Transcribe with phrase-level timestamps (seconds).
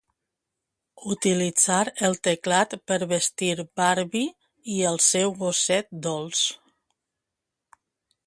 [1.15, 3.51] Utilitzar el teclat per vestir
[3.81, 4.25] Barbie
[4.77, 6.45] i el seu gosset dolç.